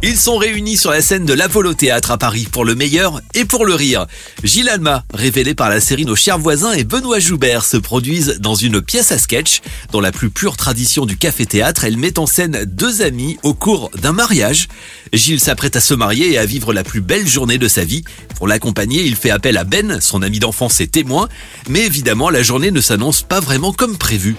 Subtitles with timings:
[0.00, 3.44] Ils sont réunis sur la scène de l'Apollo Théâtre à Paris pour le meilleur et
[3.44, 4.06] pour le rire.
[4.44, 8.54] Gilles Alma, révélé par la série Nos chers voisins et Benoît Joubert se produisent dans
[8.54, 9.60] une pièce à sketch.
[9.90, 13.90] Dans la plus pure tradition du café-théâtre, elle met en scène deux amis au cours
[14.00, 14.68] d'un mariage.
[15.12, 18.04] Gilles s'apprête à se marier et à vivre la plus belle journée de sa vie.
[18.36, 21.28] Pour l'accompagner, il fait appel à Ben, son ami d'enfance et témoin.
[21.68, 24.36] Mais évidemment, la journée ne s'annonce pas vraiment comme prévu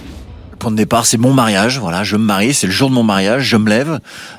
[0.60, 1.80] point de départ, c'est mon mariage.
[1.80, 3.98] Voilà, je me marie, c'est le jour de mon mariage, je me lève.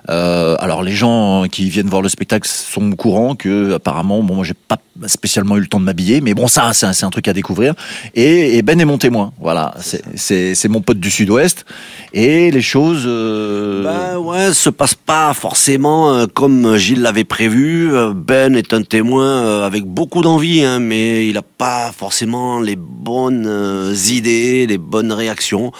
[0.10, 4.36] Euh, alors les gens qui viennent voir le spectacle sont au courant que apparemment, bon,
[4.36, 4.78] moi j'ai pas
[5.08, 7.74] spécialement eu le temps de m'habiller, mais bon, ça, c'est un, un, truc à découvrir.
[8.16, 9.32] Et, et Ben est mon témoin.
[9.40, 9.74] Voilà,
[10.16, 11.66] c'est mon pote du Sud-Ouest.
[12.14, 13.04] Et les choses.
[13.06, 13.84] Euh...
[13.84, 17.94] Ben ouais, se passent pas forcément euh, comme Gilles l'avait prévu.
[17.94, 22.60] Euh, ben est un témoin euh, avec beaucoup d'envie, hein, mais il a pas forcément
[22.60, 25.72] les bonnes idées, les bonnes réactions.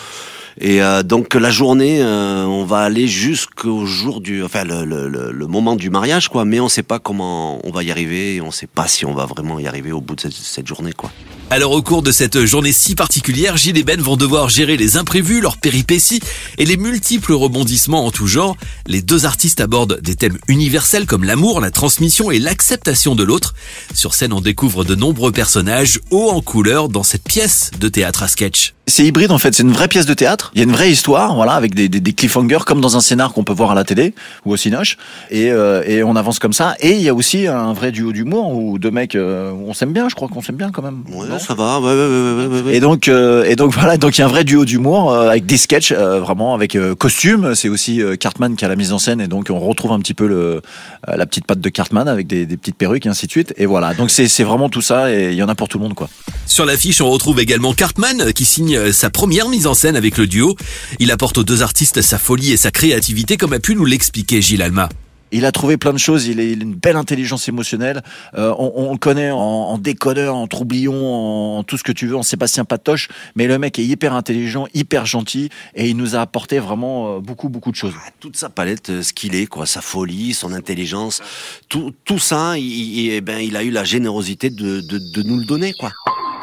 [0.60, 5.08] Et euh, donc la journée, euh, on va aller jusqu'au jour du, enfin le, le,
[5.32, 6.46] le, moment du mariage, quoi.
[6.46, 9.06] Mais on ne sait pas comment on va y arriver, on ne sait pas si
[9.06, 11.12] on va vraiment y arriver au bout de cette, cette journée, quoi.
[11.52, 14.96] Alors au cours de cette journée si particulière, Gilles et Ben vont devoir gérer les
[14.96, 16.22] imprévus, leurs péripéties
[16.58, 18.56] et les multiples rebondissements en tout genre.
[18.88, 23.54] Les deux artistes abordent des thèmes universels comme l'amour, la transmission et l'acceptation de l'autre.
[23.94, 28.24] Sur scène, on découvre de nombreux personnages hauts en couleur dans cette pièce de théâtre
[28.24, 30.52] à sketch c'est hybride en fait, c'est une vraie pièce de théâtre.
[30.54, 33.02] Il y a une vraie histoire, voilà, avec des, des, des cliffhangers comme dans un
[33.02, 34.14] scénar qu'on peut voir à la télé
[34.46, 34.98] ou au cinoche.
[35.30, 36.76] Et, euh, et on avance comme ça.
[36.80, 39.94] Et il y a aussi un vrai duo d'humour où deux mecs, euh, on s'aime
[39.94, 41.04] bien, je crois qu'on s'aime bien quand même.
[41.10, 41.80] Ouais, ça va.
[41.80, 44.30] Ouais, ouais, ouais, ouais, Et donc, euh, et donc voilà, donc il y a un
[44.30, 47.56] vrai duo d'humour euh, avec des sketchs vraiment avec costume.
[47.56, 50.14] C'est aussi Cartman qui a la mise en scène et donc on retrouve un petit
[50.14, 50.62] peu le
[51.08, 53.54] la petite patte de Cartman avec des, des petites perruques et ainsi de suite.
[53.58, 55.78] Et voilà, donc c'est c'est vraiment tout ça et il y en a pour tout
[55.78, 56.10] le monde quoi.
[56.46, 60.28] Sur l'affiche, on retrouve également Cartman qui signe sa première mise en scène avec le
[60.28, 60.56] duo.
[61.00, 64.42] Il apporte aux deux artistes sa folie et sa créativité comme a pu nous l'expliquer
[64.42, 64.90] Gilles Alma.
[65.32, 66.28] Il a trouvé plein de choses.
[66.28, 68.02] Il a une belle intelligence émotionnelle.
[68.36, 72.08] Euh, on, on, le connaît en, en, décodeur, en troublion, en tout ce que tu
[72.08, 73.10] veux, en Sébastien Patoche.
[73.36, 77.20] Mais le mec est hyper intelligent, hyper gentil, et il nous a apporté vraiment euh,
[77.20, 77.94] beaucoup, beaucoup de choses.
[77.98, 81.22] Ah, toute sa palette, euh, ce qu'il est, quoi, sa folie, son intelligence,
[81.70, 85.24] tout, tout ça, il, il, eh ben, il a eu la générosité de, de, de
[85.24, 85.92] nous le donner, quoi.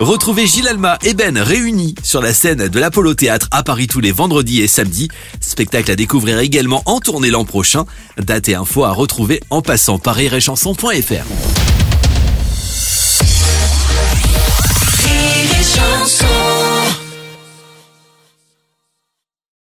[0.01, 3.99] Retrouvez Gilles Alma et Ben réunis sur la scène de l'Apollo Théâtre à Paris tous
[3.99, 5.09] les vendredis et samedis.
[5.41, 7.85] Spectacle à découvrir également en tournée l'an prochain.
[8.17, 11.68] Date et info à retrouver en passant par iréchanson.fr.